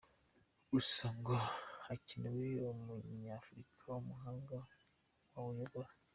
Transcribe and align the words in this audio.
Gusa, 0.71 1.05
ngo 1.17 1.35
hakenewe 1.85 2.47
umunyafurika 2.73 3.83
w’umuhanga 3.93 4.57
wawuyobora. 5.31 5.89